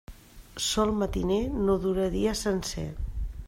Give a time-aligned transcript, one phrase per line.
[0.67, 2.91] Sol matiner no dura dia sencer.